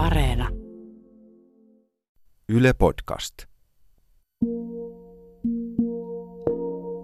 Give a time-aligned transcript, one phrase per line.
[0.00, 0.48] Areena.
[2.48, 3.34] Yle Podcast.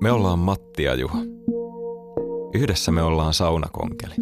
[0.01, 1.19] Me ollaan Matti ja Juha.
[2.54, 4.14] Yhdessä me ollaan saunakonkeli.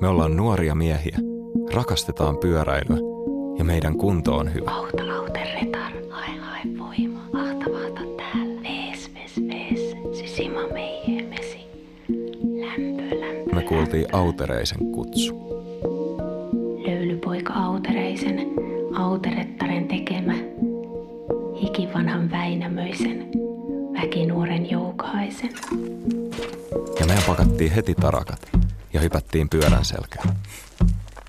[0.00, 1.18] Me ollaan nuoria miehiä,
[1.72, 2.98] rakastetaan pyöräilyä
[3.58, 4.70] ja meidän kunto on hyvä.
[4.70, 8.62] Auta, auta, retar, hae, hae voima, ahtavaata täällä.
[8.62, 9.36] Vees, vees,
[11.28, 11.58] mesi.
[12.60, 15.55] Lämpö, lämpö, Me kuultiin Autereisen kutsu.
[19.16, 20.32] Auterettaren tekemä.
[21.62, 23.28] Hikivanhan Väinämöisen,
[24.00, 25.50] väkinuoren Joukaisen.
[27.00, 28.48] Ja meidän pakattiin heti tarakat
[28.92, 30.28] ja hypättiin pyörän selkään.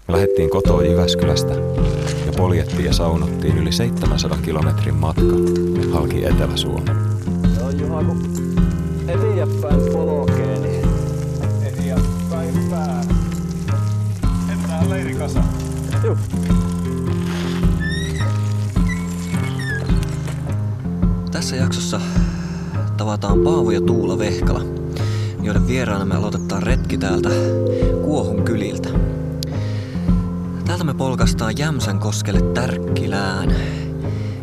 [0.08, 1.54] Me lähdettiin kotoa Jyväskylästä
[2.26, 5.22] ja poljettiin ja saunottiin yli 700 kilometrin matka
[5.92, 6.98] halki Etelä-Suomen.
[7.60, 8.22] Joo, Juha, kun
[9.08, 9.87] eteenpäin
[21.48, 22.02] Tässä jaksossa
[22.98, 24.62] tavataan Paavo ja Tuula Vehkala,
[25.42, 27.30] joiden vieraana me aloitetaan retki täältä
[28.04, 28.90] Kuohun kyliltä.
[30.66, 33.56] Täältä me polkastaan Jämsän koskelle Tärkkilään.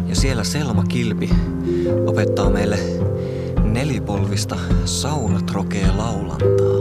[0.06, 1.30] Ja siellä Selma Kilpi
[2.06, 2.78] opettaa meille
[3.64, 6.74] nelipolvista saunatrokea laulantaa.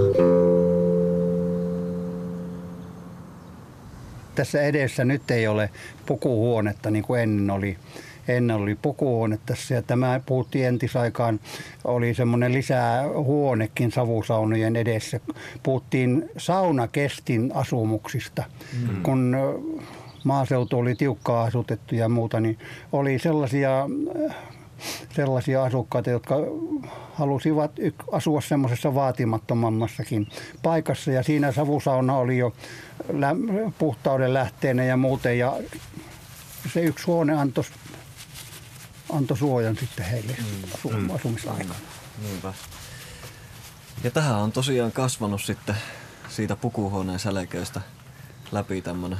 [4.35, 5.69] tässä edessä nyt ei ole
[6.05, 7.77] pukuhuonetta niin kuin ennen oli.
[8.27, 11.39] Ennen oli pukuhuone tässä ja tämä puhuttiin entisaikaan,
[11.83, 15.19] oli semmoinen lisää huonekin savusaunojen edessä.
[15.63, 18.43] Puhuttiin saunakestin asumuksista,
[18.81, 19.03] mm.
[19.03, 19.35] kun
[20.23, 22.57] maaseutu oli tiukkaa asutettu ja muuta, niin
[22.91, 23.89] oli sellaisia
[25.15, 26.35] sellaisia asukkaita, jotka
[27.13, 27.71] halusivat
[28.11, 30.27] asua semmoisessa vaatimattomammassakin
[30.63, 31.11] paikassa.
[31.11, 32.53] Ja siinä savusauna oli jo
[33.79, 35.37] puhtauden lähteenä ja muuten.
[35.37, 35.53] Ja
[36.73, 37.63] se yksi huone antoi,
[39.17, 40.35] antoi suojan sitten heille
[40.75, 41.75] asu- asumisaikana.
[42.21, 42.53] Niinpä.
[44.03, 45.75] Ja tähän on tosiaan kasvanut sitten
[46.29, 47.81] siitä pukuhuoneen sälköistä
[48.51, 49.17] läpi tämmönen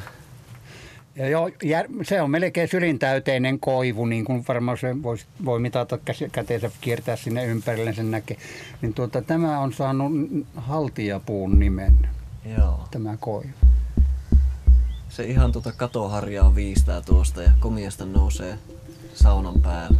[1.15, 5.99] Ja jo, jär, se on melkein sylintäyteinen koivu, niin kuin varmaan se voi, voi mitata
[6.31, 8.37] käteensä kiertää sinne ympärille, sen näkee.
[8.81, 10.11] Niin tuota, tämä on saanut
[10.55, 12.09] haltijapuun nimen,
[12.57, 12.87] Joo.
[12.91, 13.53] tämä koivu.
[15.09, 18.57] Se ihan tuota katoharjaa viistää tuosta ja komiasta nousee
[19.13, 19.97] saunan päälle.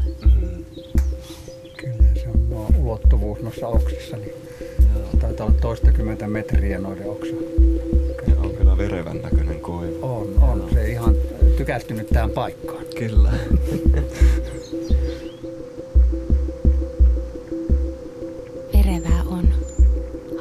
[1.78, 4.34] Kyllä se on nuo ulottuvuus noissa oksissa, niin
[4.96, 5.08] Joo.
[5.22, 7.36] taitaa olla toistakymmentä metriä noiden oksa.
[8.28, 9.98] Ja on kyllä verevän näköinen koivu.
[10.02, 11.16] On, on se ihan
[11.58, 12.86] tykästynyt tähän paikkaan.
[13.00, 13.32] Kyllä.
[18.74, 19.48] Verevää on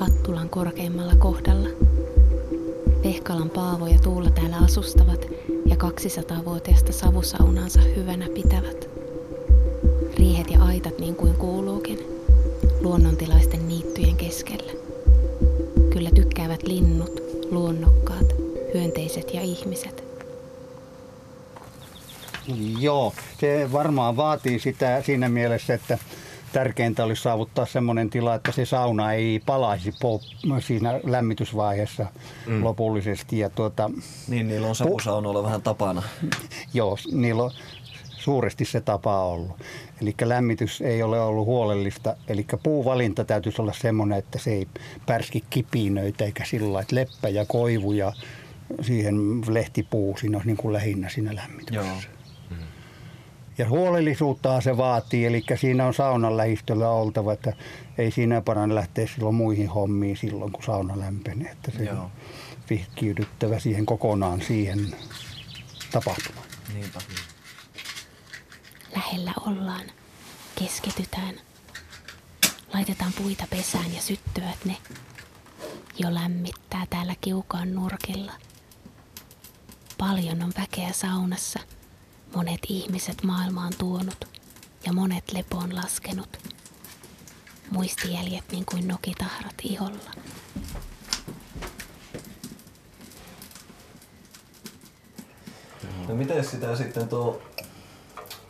[0.00, 1.91] Hattulan korkeimmalla kohdalla.
[3.04, 5.26] Vehkalan Paavo ja Tuula täällä asustavat
[5.66, 8.88] ja 200-vuotiasta savusaunaansa hyvänä pitävät.
[10.18, 11.98] Riihet ja aitat niin kuin kuuluukin,
[12.80, 14.72] luonnontilaisten niittyjen keskellä.
[15.90, 18.26] Kyllä tykkäävät linnut, luonnokkaat,
[18.74, 20.04] hyönteiset ja ihmiset.
[22.80, 25.98] Joo, se varmaan vaatii sitä siinä mielessä, että
[26.52, 29.94] tärkeintä olisi saavuttaa semmoinen tila, että se sauna ei palaisi
[30.60, 32.06] siinä lämmitysvaiheessa
[32.46, 32.64] mm.
[32.64, 33.38] lopullisesti.
[33.38, 33.90] Ja tuota,
[34.28, 36.02] Niin, niillä on savusaunoilla vähän tapana.
[36.74, 37.50] Joo, niillä on
[38.18, 39.56] suuresti se tapa ollut.
[40.02, 42.16] Eli lämmitys ei ole ollut huolellista.
[42.28, 44.68] Eli puuvalinta täytyisi olla semmoinen, että se ei
[45.06, 48.12] pärski kipinöitä eikä sillä lailla, että leppä ja koivu ja
[48.80, 49.14] siihen
[49.48, 52.08] lehtipuu siinä olisi niin kuin lähinnä siinä lämmityksessä.
[52.08, 52.21] Joo.
[53.58, 57.52] Ja huolellisuutta se vaatii, eli siinä on saunan lähistöllä oltava, että
[57.98, 61.50] ei siinä parane lähteä silloin muihin hommiin silloin, kun sauna lämpenee.
[61.50, 62.02] Että se Joo.
[62.02, 62.10] on
[62.70, 64.96] vihkiydyttävä siihen kokonaan siihen
[65.92, 66.46] tapahtumaan.
[66.74, 66.98] Niinpä.
[68.96, 69.84] Lähellä ollaan.
[70.58, 71.34] Keskitytään.
[72.74, 74.76] Laitetaan puita pesään ja syttyvät ne.
[75.98, 78.32] Jo lämmittää täällä kiukaan nurkilla.
[79.98, 81.60] Paljon on väkeä saunassa.
[82.36, 84.24] Monet ihmiset maailmaan tuonut
[84.86, 86.38] ja monet lepoon laskenut.
[87.70, 90.10] Muistijäljet niin kuin nokitahrat iholla.
[96.08, 97.42] No miten sitä sitten tuo,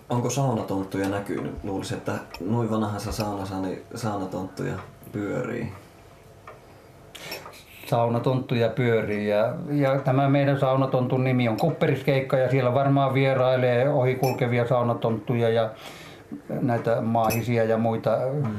[0.09, 1.65] onko saunatonttuja näkynyt?
[1.65, 4.79] Luulisin, että noin vanhassa saunassa niin saunatonttuja
[5.13, 5.73] pyörii.
[7.93, 14.69] Saunatonttuja pyörii ja, ja tämä meidän saunatontun nimi on Kupperiskeikka ja siellä varmaan vierailee ohikulkevia
[14.69, 15.71] saunatonttuja ja
[16.61, 18.51] näitä maahisia ja muita mm.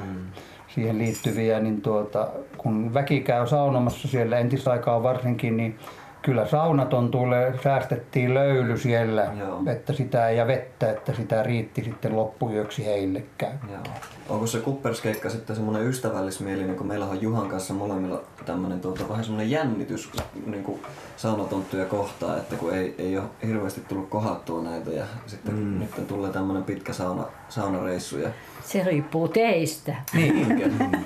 [0.68, 2.27] siihen liittyviä, niin tuota,
[2.57, 5.80] kun väki käy saunomassa siellä entisaikaan varsinkin, niin
[6.23, 9.61] kyllä saunatontuille säästettiin löyly siellä, Joo.
[9.67, 13.69] että sitä ja vettä, että sitä riitti sitten loppuyöksi heille käyttää.
[13.71, 13.95] Joo.
[14.29, 19.23] Onko se kupperskeikka sitten semmoinen ystävällismielinen, kun meillä on Juhan kanssa molemmilla tämmöinen tuota, vähän
[19.23, 20.11] semmoinen jännitys
[20.45, 20.81] niin kuin
[21.17, 25.79] saunatonttuja kohtaan, että kun ei, ei ole hirveästi tullut kohattua näitä ja sitten mm.
[25.79, 28.29] nyt tulee tämmöinen pitkä sauna, saunareissu ja
[28.65, 29.95] Se riippuu teistä.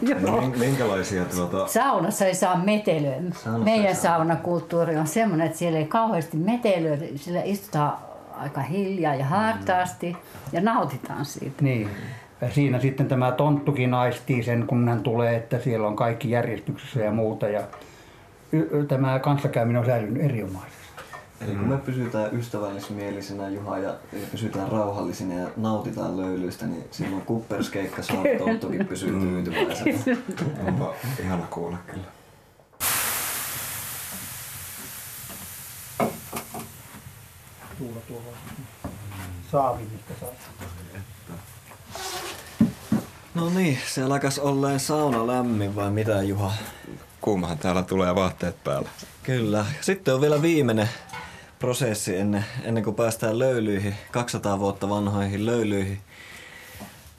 [0.01, 0.41] Joo.
[0.41, 1.67] Min- Minkälaisia tuota...
[1.67, 3.15] Saunassa ei saa metelöä.
[3.15, 6.97] Saunassa Meidän saunakulttuuri on semmoinen, että siellä ei kauheasti metelöä.
[7.15, 7.93] Sillä istutaan
[8.37, 10.17] aika hiljaa ja hartaasti
[10.51, 11.63] ja nautitaan siitä.
[11.63, 11.89] Niin.
[12.41, 16.99] Ja siinä sitten tämä tonttukin aistii sen, kun hän tulee, että siellä on kaikki järjestyksessä
[16.99, 17.47] ja muuta.
[17.47, 17.61] Ja
[18.87, 20.86] tämä kanssakäyminen on säilynyt erinomaisesti.
[21.41, 27.21] Eli kun me pysytään ystävällismielisinä Juha ja, ja pysytään rauhallisina ja nautitaan löylyistä, niin silloin
[27.21, 30.17] kupperskeikka saunatonttukin pysyy tyytyväisenä.
[30.67, 30.93] Onpa
[31.23, 32.07] ihana kuulla kyllä.
[37.77, 38.37] Tuulla tuolla
[39.51, 40.29] saavi, mistä saa.
[43.35, 46.53] No niin, se alkas olleen sauna lämmin vai mitä Juha?
[47.21, 48.89] Kuumahan täällä tulee vaatteet päällä.
[49.23, 49.65] Kyllä.
[49.81, 50.89] Sitten on vielä viimeinen
[51.59, 56.01] prosessi ennen, ennen kuin päästään löylyihin, 200 vuotta vanhoihin löylyihin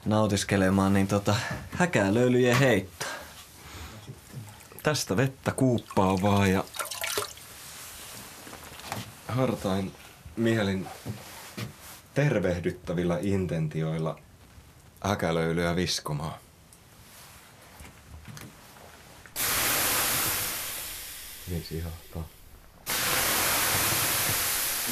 [0.05, 1.35] nautiskelemaan, niin tota,
[1.71, 3.05] häkää löylyjen heitto.
[4.83, 6.63] Tästä vettä kuuppaa vaan ja
[9.27, 9.91] hartain
[10.35, 10.87] mielin
[12.13, 14.19] tervehdyttävillä intentioilla
[15.01, 16.39] häkälöilyä viskomaan.
[21.49, 22.38] Niin sihahtaa.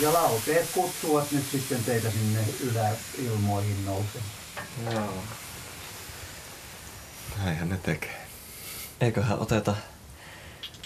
[0.02, 4.32] Ja lauteet kutsuvat nyt sitten teitä sinne yläilmoihin nousemaan.
[4.92, 5.24] Joo.
[7.44, 8.28] Näinhän ne tekee.
[9.02, 9.76] Eiköhän oteta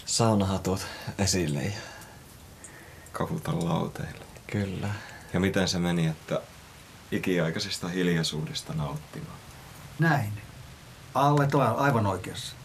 [0.05, 0.87] saunahatut
[1.17, 1.63] esille.
[1.63, 1.79] Ja...
[3.11, 4.25] Kavuta lauteille.
[4.47, 4.89] Kyllä.
[5.33, 6.41] Ja miten se meni, että
[7.11, 9.37] ikiaikaisesta hiljaisuudesta nauttimaan?
[9.99, 10.41] Näin.
[11.13, 12.55] Alle on aivan oikeassa.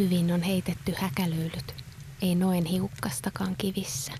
[0.00, 1.74] Hyvin on heitetty häkälöilyt,
[2.22, 4.12] ei noin hiukkastakaan kivissä.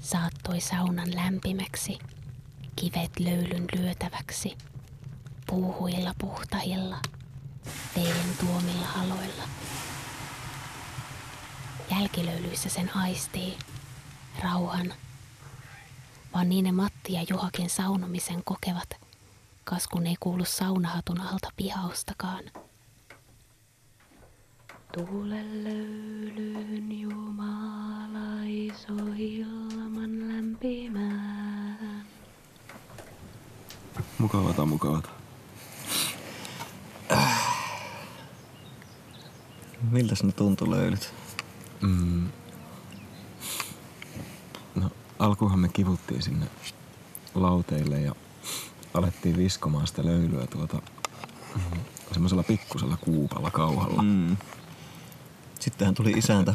[0.00, 1.98] Saattoi saunan lämpimäksi,
[2.76, 4.56] kivet löylyn lyötäväksi,
[5.46, 6.98] puuhuilla puhtahilla,
[7.96, 9.42] veden tuomilla haloilla.
[11.90, 13.58] Jälkilöylyissä sen aistii,
[14.42, 14.94] rauhan,
[16.34, 18.90] vaan niin ne Matti ja Juhakin saunomisen kokevat,
[19.64, 22.42] kas kun ei kuulu saunahatun alta pihaustakaan.
[24.92, 32.06] Tuule löylyyn Jumala iso ilman lämpimään.
[34.18, 35.08] Mukavata, mukavata.
[39.90, 41.14] Miltäs ne tuntui löylyt?
[41.80, 42.28] Mm.
[44.74, 46.46] No, alkuunhan me kivuttiin sinne
[47.34, 48.14] lauteille ja
[48.94, 50.82] alettiin viskomaan sitä löylyä tuota
[51.54, 51.80] mm,
[52.12, 54.02] semmoisella pikkusella kuupalla kauhalla.
[54.02, 54.36] Mm.
[55.60, 55.64] Mm.
[55.64, 56.54] Sittenhän tuli isäntä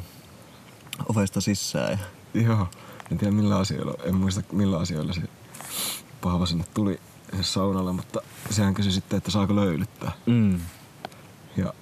[1.09, 1.99] ovesta sisään
[2.33, 2.67] ja Joo,
[3.11, 5.21] en tiedä millä asioilla, en muista millä asioilla se
[6.21, 6.99] Paava sinne tuli
[7.41, 10.11] saunalle, mutta sehän kysyi sitten, että saako löylyttää.
[10.25, 10.59] mm.
[11.57, 11.73] Ja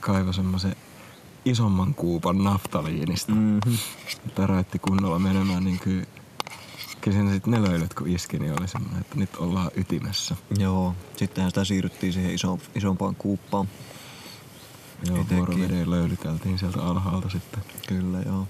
[0.00, 0.76] kaivoi semmoisen
[1.44, 3.32] isomman kuupan naftaliinista.
[3.32, 3.78] Mm-hmm.
[4.34, 6.04] Täräytti kunnolla menemään, niin kyllä,
[7.00, 10.36] kyllä siinä sitten ne löylyt kun iski, niin oli semmoinen, että nyt ollaan ytimessä.
[10.58, 13.68] Joo, sittenhän sitä siirryttiin siihen iso, isompaan kuuppaan.
[15.08, 17.62] Joo, vuoroveden löylyteltiin sieltä alhaalta sitten.
[17.88, 18.48] Kyllä, joo.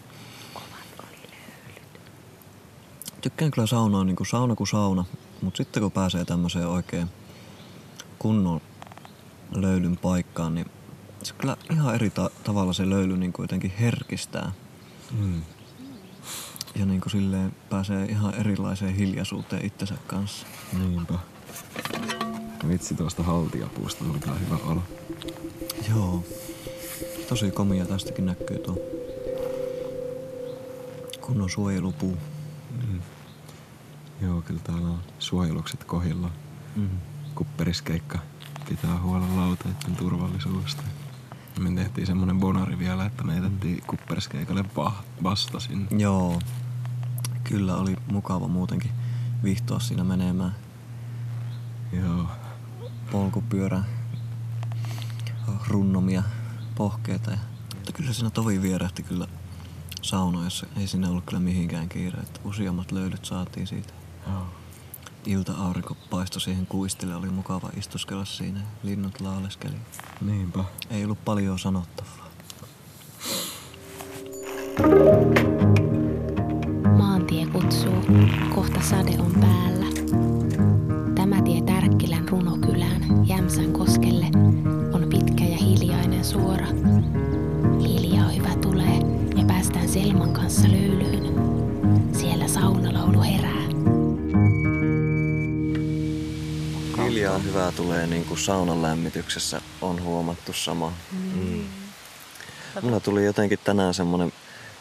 [3.20, 5.04] Tykkään kyllä saunaa niin kuin sauna kuin sauna,
[5.42, 7.08] mutta sitten kun pääsee tämmöiseen oikein
[8.18, 8.60] kunnon
[9.54, 10.66] löylyn paikkaan, niin
[11.22, 14.52] se kyllä ihan eri ta- tavalla se löyly niin kuin jotenkin herkistää.
[15.18, 15.42] Mm.
[16.74, 20.46] Ja niin kuin silleen pääsee ihan erilaiseen hiljaisuuteen itsensä kanssa.
[20.78, 21.14] Niinpä.
[22.68, 24.82] Vitsi tuosta haltiapuusta oli kyllä hyvä olo.
[25.90, 26.24] Joo.
[27.28, 28.76] Tosi komia tästäkin näkyy tuo
[31.20, 32.18] kunnon suojelupuu.
[34.20, 36.30] Joo, kyllä täällä on suojelukset kohilla.
[36.76, 36.88] Mm.
[37.34, 38.18] Kupperiskeikka
[38.68, 40.82] pitää huolen lauteiden turvallisuudesta.
[41.58, 45.86] Me tehtiin semmonen bonari vielä, että me jätettiin kupperiskeikalle va- vasta sinne.
[45.98, 46.38] Joo.
[47.44, 48.90] Kyllä oli mukava muutenkin
[49.44, 50.56] vihtoa siinä menemään
[51.92, 52.26] Joo.
[53.12, 53.86] Polkupyörän
[55.68, 56.22] runnomia
[56.74, 57.30] pohkeita.
[57.30, 57.38] Ja,
[57.74, 59.26] mutta kyllä siinä tovi vierähti kyllä
[60.02, 60.66] saunoissa.
[60.76, 63.92] Ei siinä ollut kyllä mihinkään kiire, että useammat löylyt saatiin siitä.
[64.26, 64.46] Joo.
[65.26, 67.14] ilta-aurinko paistoi siihen kuistille.
[67.14, 68.60] Oli mukava istuskella siinä.
[68.82, 69.76] Linnut lauleskeli.
[70.20, 70.64] Niinpä.
[70.90, 72.31] Ei ollut paljon sanottavaa.
[89.92, 91.34] Selman kanssa löylyyn.
[92.20, 93.62] Siellä saunalaulu herää.
[97.04, 100.92] Hiljaa hyvää tulee niin kuin saunan lämmityksessä on huomattu sama.
[101.12, 101.64] Mm.
[102.82, 104.32] Mulla tuli jotenkin tänään semmonen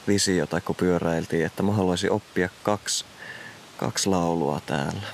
[0.08, 3.06] visio, tai kun pyöräiltiin, että mä haluaisin oppia kaksi,
[3.78, 5.08] kaksi laulua täällä.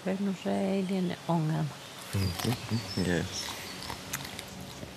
[0.00, 1.70] Okei, no se ei liene ongelma.
[3.08, 3.26] Yes.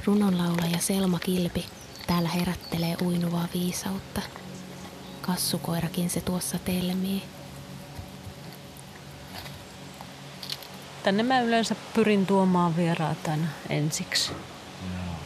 [0.06, 1.66] Runonlaulaja Selma Kilpi
[2.10, 4.22] täällä herättelee uinuvaa viisautta.
[5.22, 7.24] Kassukoirakin se tuossa telmii.
[11.04, 14.32] Tänne mä yleensä pyrin tuomaan vieraat aina ensiksi.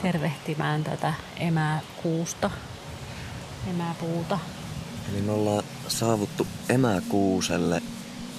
[0.01, 2.51] Tervehtimään tätä emäkuusta,
[3.69, 4.39] emäpuuta.
[5.11, 7.81] Eli me ollaan saavuttu Emäkuuselle,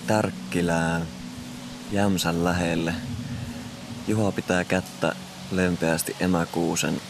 [0.06, 1.02] Tärkkilään,
[1.92, 2.94] Jämsän lähelle.
[4.08, 5.16] Juha pitää kättä
[5.50, 7.00] lempeästi Emäkuusen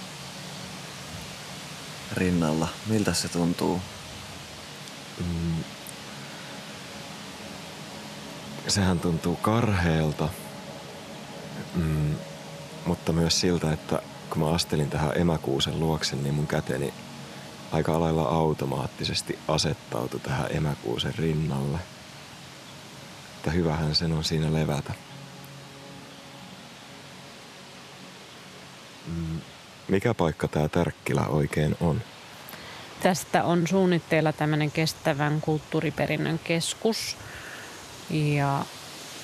[2.17, 2.69] rinnalla.
[2.87, 3.81] Miltä se tuntuu?
[8.69, 10.29] Sehän tuntuu karheelta,
[11.75, 12.15] mm,
[12.87, 16.95] mutta myös siltä, että kun mä astelin tähän emäkuusen luokse, niin mun käteni
[17.73, 21.79] aika lailla automaattisesti asettautui tähän emäkuusen rinnalle.
[23.37, 24.95] Että hyvähän sen on siinä levätä.
[29.07, 29.41] Mm,
[29.89, 32.01] mikä paikka tää Tärkkilä oikein on?
[33.03, 37.17] Tästä on suunnitteilla tämmöinen kestävän kulttuuriperinnön keskus
[38.11, 38.65] ja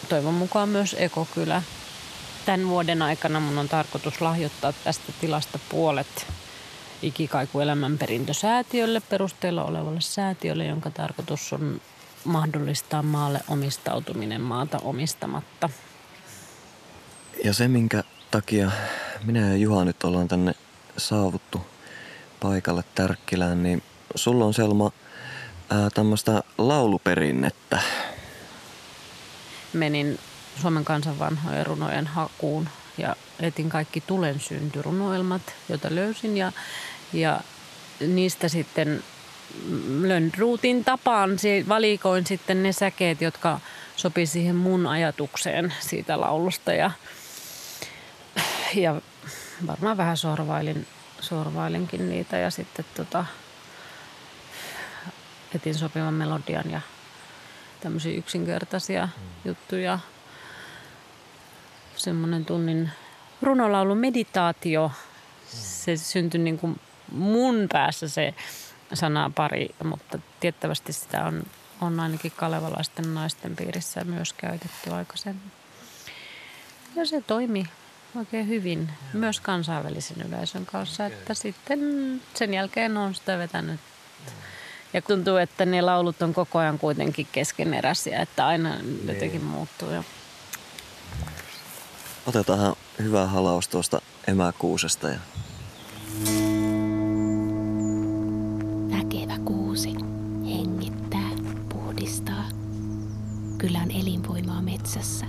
[0.09, 1.63] toivon mukaan myös ekokylä.
[2.47, 6.27] Tämän vuoden aikana mun on tarkoitus lahjoittaa tästä tilasta puolet
[7.03, 11.81] Ikikaiku elämänperintösäätiölle perusteella olevalle säätiölle, jonka tarkoitus on
[12.25, 15.69] mahdollistaa maalle omistautuminen maata omistamatta.
[17.45, 18.71] Ja se, minkä takia
[19.25, 20.55] minä ja Juha nyt ollaan tänne
[20.97, 21.61] saavuttu
[22.41, 23.83] paikalle Tärkkilään, niin
[24.15, 24.93] sulla on Selma
[25.95, 27.81] tämmöistä lauluperinnettä.
[29.73, 30.19] Menin
[30.63, 36.53] Suomen kansan vanhojen runojen hakuun ja etin kaikki Tulen syntyrunoelmat, joita löysin ja,
[37.13, 37.41] ja
[38.01, 39.03] niistä sitten
[40.01, 41.31] Lönnruutin tapaan
[41.69, 43.61] valikoin sitten ne säkeet, jotka
[43.97, 46.91] sopi siihen mun ajatukseen siitä laulusta ja,
[48.85, 49.01] ja
[49.67, 50.87] varmaan vähän sorvailin,
[51.21, 53.25] sorvailinkin niitä ja sitten tota,
[55.55, 56.81] etin sopivan melodian ja
[57.81, 59.09] tämmöisiä yksinkertaisia
[59.45, 59.99] juttuja.
[61.97, 62.91] Semmoinen tunnin
[63.43, 64.93] runolaulun meditaatio.
[65.49, 66.81] Se syntyi niin kuin
[67.13, 68.35] mun päässä se
[68.95, 71.43] sanapari, mutta tiettävästi sitä on,
[71.81, 75.53] on ainakin kalevalaisten naisten piirissä myös käytetty aikaisemmin.
[76.97, 77.65] Ja se toimi
[78.17, 81.81] oikein hyvin myös kansainvälisen yleisön kanssa, että sitten
[82.35, 83.81] sen jälkeen on sitä vetänyt
[84.93, 88.77] ja tuntuu, että ne laulut on koko ajan kuitenkin keskeneräisiä, että aina
[89.07, 89.91] jotenkin muuttuu.
[89.91, 90.05] Ja
[92.27, 95.09] Otetaan hyvä halaus tuosta emäkuusesta.
[95.09, 95.19] Ja...
[98.91, 99.95] Väkevä kuusi
[100.45, 101.31] hengittää,
[101.69, 102.45] puhdistaa.
[103.59, 105.27] Kylän elinvoimaa metsässä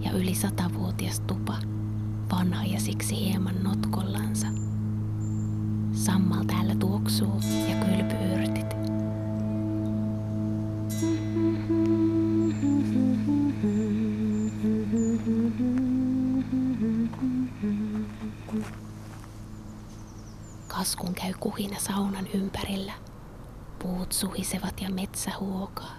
[0.00, 1.58] ja yli satavuotias tupa,
[2.30, 4.46] vanha ja siksi hieman notkollansa.
[5.92, 8.74] Sammal täällä tuoksuu ja kylpyyrtit.
[20.68, 22.92] Kaskun käy kuhina saunan ympärillä.
[23.78, 25.96] Puut suhisevat ja metsä huokaa.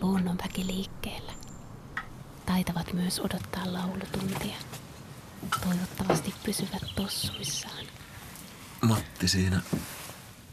[0.00, 1.32] Luonnonväki liikkeellä.
[2.46, 4.56] Taitavat myös odottaa laulutuntia.
[5.64, 7.86] Toivottavasti pysyvät tossuissaan.
[8.80, 9.60] Matti siinä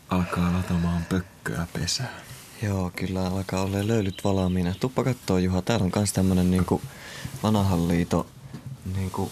[0.10, 2.14] alkaa latamaan pökköä pesää.
[2.62, 4.74] Joo, kyllä alkaa olla löylyt valmiina.
[4.80, 6.82] Tuppa kattoo Juha, täällä on kans tämmönen niinku
[7.44, 8.28] vanhan liito
[8.96, 9.32] niinku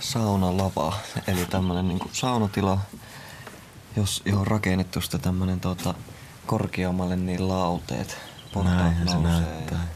[0.00, 0.98] saunalava.
[1.26, 2.78] Eli tämmönen niinku saunatila,
[3.96, 5.94] jos, johon on rakennettu sitä tämmönen tota,
[6.46, 8.16] korkeammalle niin lauteet.
[8.52, 9.86] Portaat Näinhän se näyttää.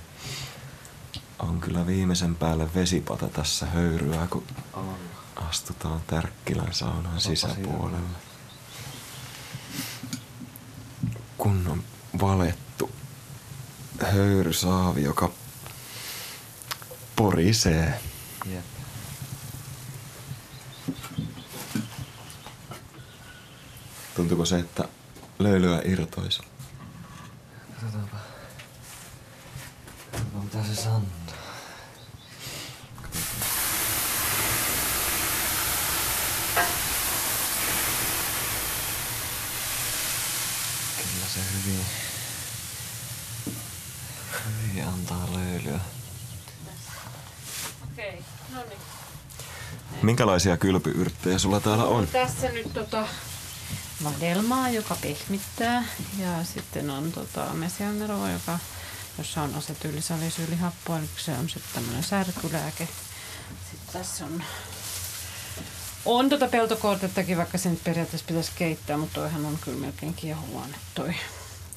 [1.38, 4.44] On kyllä viimeisen päälle vesipata tässä höyryä, kun
[5.36, 8.18] astutaan Tärkkilän saunan sisäpuolelle.
[11.38, 11.82] Kunnon
[12.20, 12.90] valettu
[14.12, 15.30] höyrysaavi, joka
[17.16, 18.00] porisee.
[18.44, 18.64] Jep.
[24.16, 24.88] Tuntuuko se, että
[25.38, 26.42] löylyä irtoisi?
[27.80, 28.16] Katsotaanpa.
[30.12, 31.02] Katsotaanpa mitä se sanoo.
[40.96, 41.84] Kyllä se hyvin,
[44.44, 44.84] hyvin
[45.64, 45.80] löylyä.
[47.92, 48.24] Okei,
[48.54, 48.78] no niin.
[50.02, 52.06] Minkälaisia kylpyyrttejä sulla täällä on?
[52.06, 53.08] Tässä nyt tota
[54.04, 55.84] vadelmaa, joka pehmittää.
[56.18, 58.58] Ja sitten on tota mesianneroa, joka,
[59.18, 62.88] jossa on asetyylisalisuylihappoa, eli se on sitten tämmöinen särkylääke.
[63.70, 64.42] Sitten tässä on
[66.04, 70.80] on tota peltokortettakin, vaikka se nyt periaatteessa pitäisi keittää, mutta toihan on kyllä melkein kiehuvainen
[70.94, 71.14] toi.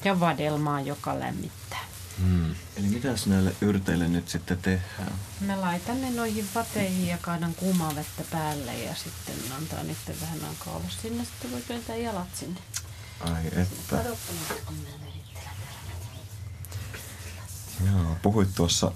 [0.04, 1.91] Ja vadelmaa, joka lämmittää.
[2.18, 2.54] Hmm.
[2.76, 5.12] Eli mitäs näille yrteille nyt sitten tehdään?
[5.40, 10.38] Mä laitan ne noihin vateihin ja kaadan kuumaa vettä päälle ja sitten antaa niiden vähän
[10.48, 11.24] aikaa olla sinne.
[11.24, 12.60] Sitten voi työntää jalat sinne.
[13.20, 14.04] Ai että.
[17.86, 18.92] Joo, puhuit tuossa,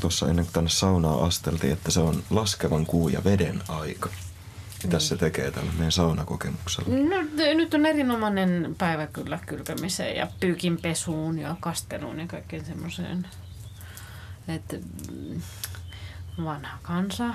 [0.00, 4.10] tuossa ennen kuin tänne saunaan asteltiin, että se on laskevan kuun ja veden aika.
[4.84, 6.88] Mitä se tekee tällä meidän saunakokemuksella?
[6.88, 7.22] No
[7.54, 13.28] nyt on erinomainen päivä kyllä kylpemiseen ja pyykinpesuun ja kasteluun ja kaikkeen semmoiseen.
[14.48, 15.40] Että mm,
[16.44, 17.34] vanha kansa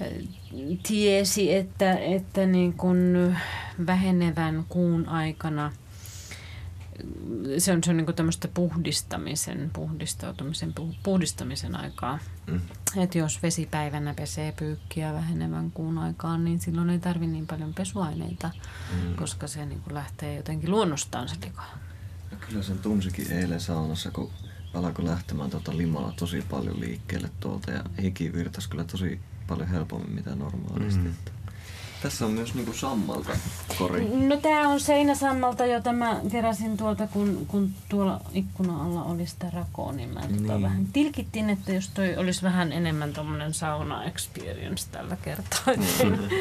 [0.00, 0.28] eh,
[0.88, 3.36] tiesi, että, että niin kun
[3.86, 5.72] vähenevän kuun aikana
[7.58, 12.18] se on, se on niin tämmöistä puhdistamisen, puhdistautumisen, puh- puhdistamisen aikaa.
[12.46, 12.60] Mm.
[12.96, 18.50] Että jos vesipäivänä pesee pyykkiä vähenevän kuun aikaan, niin silloin ei tarvi niin paljon pesuaineita,
[18.92, 19.14] mm.
[19.16, 21.62] koska se niin lähtee jotenkin luonnostaan se lika.
[22.30, 24.30] No kyllä sen tunsikin eilen saunassa, kun
[24.74, 30.12] alkoi lähtemään tuota limaa tosi paljon liikkeelle tuolta ja hiki virtasi kyllä tosi paljon helpommin
[30.12, 31.00] mitä normaalisti.
[31.00, 31.06] Mm.
[31.06, 31.14] Mm.
[32.02, 33.30] Tässä on myös niinku sammalta
[33.78, 34.08] kori.
[34.28, 39.50] No tämä on seinäsammalta, jota mä keräsin tuolta, kun, kun tuolla ikkuna alla oli sitä
[39.50, 40.62] rakoa, niin mä tota Niin.
[40.62, 45.64] vähän tilkittiin, että jos toi olisi vähän enemmän tommonen sauna experience tällä kertaa.
[45.66, 46.04] että-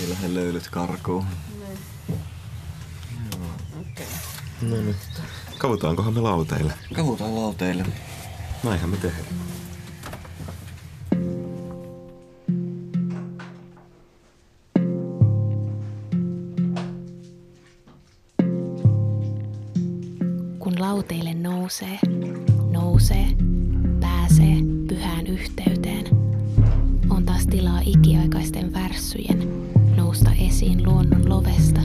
[0.00, 1.24] Ei lähde löylyt karkuun.
[3.80, 4.06] Okei.
[4.62, 4.96] No nyt.
[5.58, 6.72] Kavutaankohan me lauteille?
[6.94, 7.84] Kavutaan lauteille.
[8.64, 9.24] Näinhän me tehdään.
[20.92, 21.98] Lauteille nousee,
[22.70, 23.26] nousee,
[24.00, 24.56] pääsee
[24.88, 26.04] pyhään yhteyteen,
[27.10, 31.80] on taas tilaa ikiaikaisten värssyjen nousta esiin luonnon lovesta.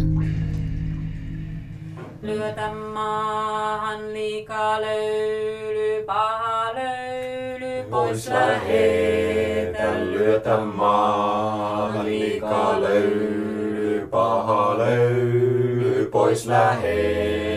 [2.21, 10.05] Lyötä maahan liikaa löyly, paha löyly, pois lähetä.
[10.05, 17.56] lyötä maahan liikaa löyly, paha löyly, pois lähetä.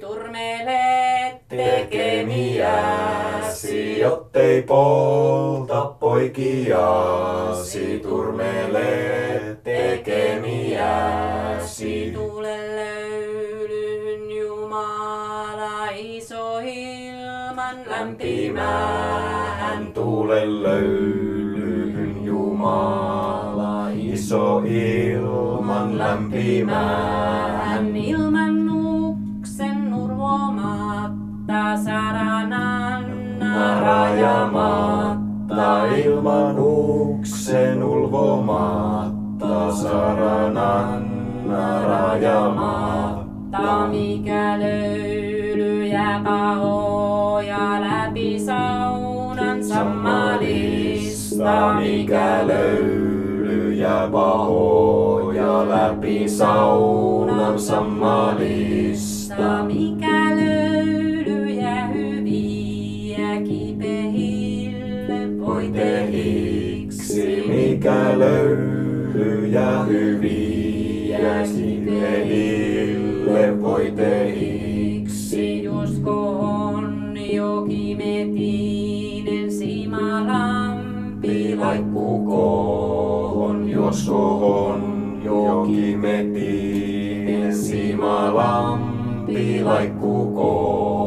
[0.00, 3.18] Turmele tekemiäsi.
[4.00, 8.86] jottei polta poikiasi, turmele
[9.64, 11.18] tekemiäsi.
[12.14, 19.92] Tule löylyyn Jumala iso ilman lämpimään.
[19.94, 27.47] Tule löylyyn Jumala, iso ilman lämpimään.
[33.58, 43.88] Sarananna rajamatta, ilman uksen ulvomatta, sarananna rajamatta.
[43.90, 59.64] mikä löylyjä pahoja läpi saunan sammalista, mikä löylyjä pahoja läpi saunan sammalista.
[59.64, 60.17] mikä
[67.78, 71.18] tehiksi, mikä löylyjä hyviä
[71.56, 75.64] kivehille voi tehiksi.
[75.64, 90.97] Josko on jokimetinen simalampi Laikkukoon, jos on jokimetinen simalampi laikkukoon.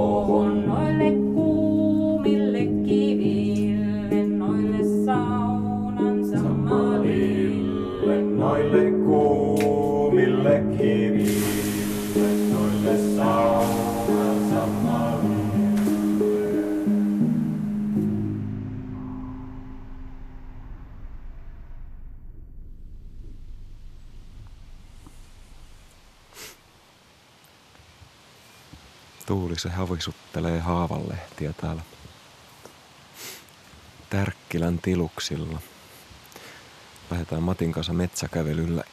[9.21, 14.67] kuumille kiville, noille saunansa.
[29.25, 31.81] Tuuli se havisuttelee haavanlehtiä täällä
[34.09, 35.61] Tärkkilän tiluksilla.
[37.11, 38.83] Lähdetään Matin kanssa metsäkävelyllä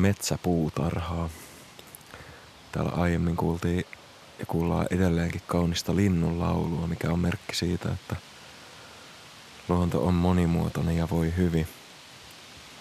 [0.00, 1.28] metsäpuutarhaa.
[2.72, 3.84] Täällä aiemmin kuultiin
[4.38, 8.16] ja kuullaan edelleenkin kaunista linnun laulua, mikä on merkki siitä, että
[9.68, 11.68] luonto on monimuotoinen ja voi hyvin.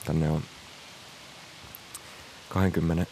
[0.06, 0.44] Tänne on
[2.50, 3.06] 20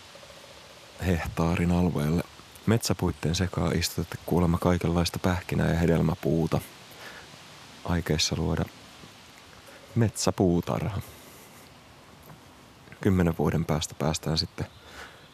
[1.06, 2.24] hehtaarin alueelle
[2.66, 6.62] metsäpuitteen sekaan istutettu kuulemma kaikenlaista pähkinää ja hedelmäpuuta
[7.86, 8.66] aikeissa luoda
[9.96, 11.02] metsäpuutarha.
[13.02, 14.68] Kymmenen vuoden päästä päästään sitten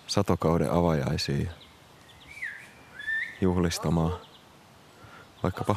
[0.07, 1.49] satokauden avajaisiin
[3.41, 4.19] juhlistamaan
[5.43, 5.75] vaikkapa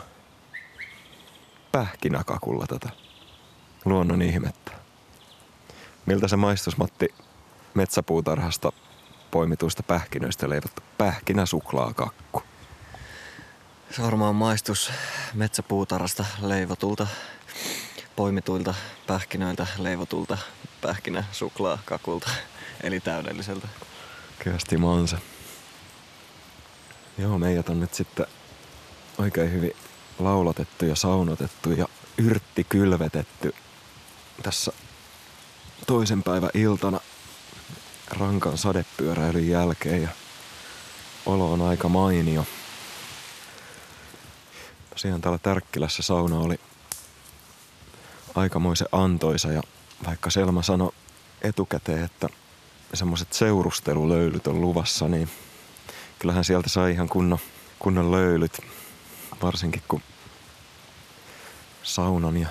[1.72, 2.90] pähkinäkakulla tätä
[3.84, 4.72] luonnon ihmettä.
[6.06, 7.08] Miltä se maistus Matti
[7.74, 8.72] metsäpuutarhasta
[9.30, 12.42] poimituista pähkinöistä leivottu pähkinäsuklaakakku?
[13.90, 14.92] Se varmaan maistus
[15.34, 17.06] metsäpuutarhasta leivotulta,
[18.16, 18.74] poimituilta
[19.06, 20.38] pähkinöiltä leivotulta
[20.80, 22.30] pähkinäsuklaakakulta,
[22.82, 23.68] eli täydelliseltä.
[24.38, 25.18] Kyösti mansa.
[27.18, 28.26] Joo, meidät on nyt sitten
[29.18, 29.72] oikein hyvin
[30.18, 33.54] laulatettu ja saunotettu ja yrtti kylvetetty
[34.42, 34.72] tässä
[35.86, 37.00] toisen päivän iltana
[38.10, 40.08] rankan sadepyöräilyn jälkeen ja
[41.26, 42.46] olo on aika mainio.
[44.90, 46.60] Tosiaan täällä Tärkkilässä sauna oli
[48.36, 49.62] aikamoisen antoisa ja
[50.06, 50.92] vaikka Selma sanoi
[51.42, 52.28] etukäteen, että
[52.94, 55.28] semmoiset seurustelulöylyt on luvassa, niin
[56.18, 57.38] kyllähän sieltä sai ihan kunnon,
[57.78, 58.60] kunnon löylyt.
[59.42, 60.02] Varsinkin kun
[61.82, 62.48] saunan ja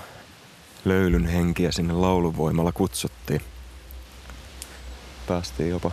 [0.85, 3.41] löylyn henkiä sinne lauluvoimalla kutsuttiin.
[5.27, 5.91] Päästiin jopa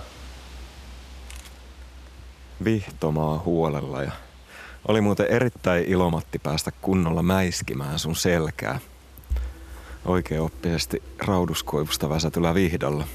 [2.64, 4.12] vihtomaa huolella ja
[4.88, 8.80] oli muuten erittäin ilomatti päästä kunnolla mäiskimään sun selkää.
[10.04, 13.08] Oikein oppisesti rauduskoivusta väsätyllä vihdolla.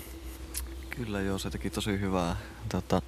[0.90, 2.36] Kyllä joo, se teki tosi hyvää.
[2.70, 3.02] Tota,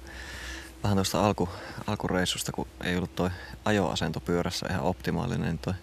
[0.82, 1.48] vähän tuosta alku,
[1.86, 3.30] alkureissusta, kun ei ollut toi
[3.64, 5.74] ajoasento pyörässä ihan optimaalinen, niin toi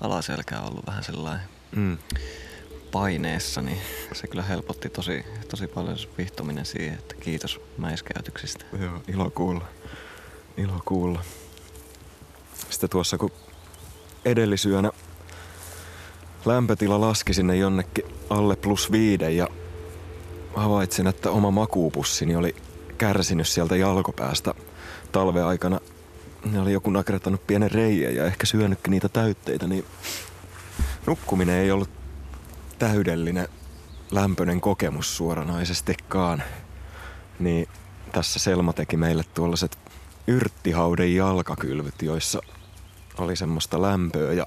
[0.00, 1.98] alaselkä on ollut vähän sellainen mm.
[2.92, 3.78] paineessa, niin
[4.12, 8.64] se kyllä helpotti tosi, tosi paljon vihtominen siihen, että kiitos mäiskäytyksistä.
[8.80, 9.64] Joo, ilo kuulla.
[10.56, 11.24] Ilo kuulla.
[12.70, 13.32] Sitten tuossa kun
[14.24, 14.90] edellisyönä
[16.46, 19.48] lämpötila laski sinne jonnekin alle plus viiden ja
[20.54, 22.56] havaitsin, että oma makuupussini oli
[22.98, 24.54] kärsinyt sieltä jalkopäästä
[25.12, 25.80] talven aikana.
[26.44, 29.84] Ne oli joku nakrettanut pienen reijän ja ehkä syönytkin niitä täytteitä, niin
[31.06, 31.90] nukkuminen ei ollut
[32.78, 33.48] täydellinen
[34.10, 36.42] lämpöinen kokemus suoranaisestikaan.
[37.38, 37.68] Niin
[38.12, 39.78] tässä Selma teki meille tuollaiset
[40.26, 42.40] yrttihauden jalkakylvyt, joissa
[43.18, 44.46] oli semmoista lämpöä ja,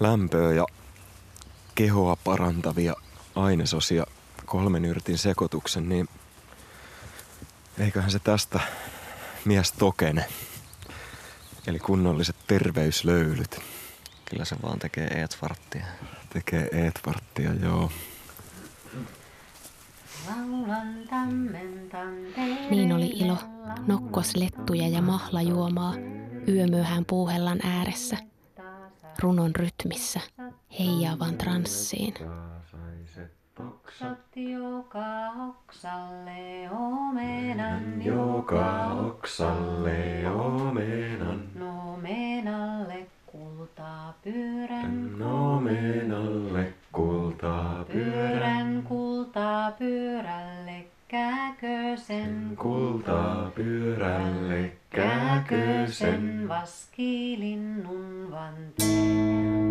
[0.00, 0.66] lämpöä ja
[1.74, 2.94] kehoa parantavia
[3.34, 4.06] ainesosia
[4.46, 6.08] kolmen yrtin sekoituksen, niin
[7.78, 8.60] eiköhän se tästä
[9.44, 10.24] mies tokene.
[11.66, 13.60] Eli kunnolliset terveyslöylyt.
[14.24, 15.86] Kyllä se vaan tekee Eetvarttia.
[16.32, 17.90] Tekee Eetvarttia, joo.
[22.70, 23.38] Niin oli ilo
[23.86, 25.94] nokkos lettuja ja mahlajuomaa
[26.48, 28.16] yömyöhään puuhellan ääressä,
[29.22, 30.20] runon rytmissä,
[30.78, 32.14] heijaavan transsiin.
[33.60, 41.42] Oksat joka oksalle omenan, joka oksalle omenan.
[41.62, 59.66] Omenalle kultaa pyörän, omenalle kultaa pyörän kultaa pyörälle käkösen, kultaa pyörälle käkösen vaskilinnun vanteen.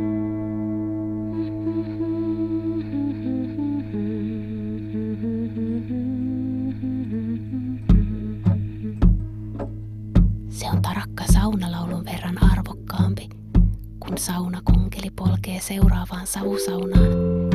[10.49, 13.29] Se on tarakka saunalaulun verran arvokkaampi,
[13.99, 17.11] kun saunakunkeli polkee seuraavaan savusaunaan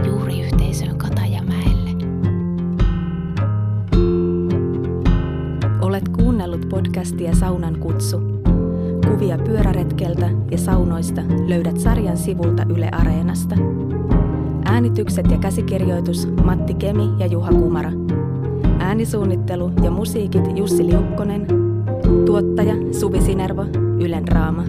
[0.06, 1.39] juuri yhteisöön Katajamäelle.
[6.70, 8.20] Podcastia Saunan kutsu.
[9.09, 13.56] Kuvia pyöräretkeltä ja saunoista löydät sarjan sivulta Yle Areenasta.
[14.64, 17.92] Äänitykset ja käsikirjoitus Matti Kemi ja Juha Kumara.
[18.78, 21.46] Äänisuunnittelu ja musiikit Jussi Liukkonen.
[22.26, 23.64] Tuottaja Suvi Sinervo,
[24.00, 24.64] Ylen Raama.